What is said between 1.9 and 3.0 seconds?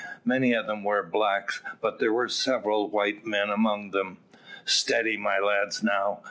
there were several